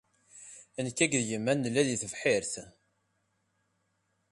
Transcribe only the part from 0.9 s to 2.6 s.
akked yemma nella deg tebḥirt.